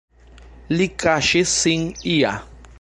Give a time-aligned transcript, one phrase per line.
[0.79, 1.87] Li kaŝis sin
[2.19, 2.37] ia.